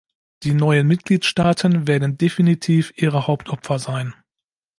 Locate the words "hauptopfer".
3.27-3.77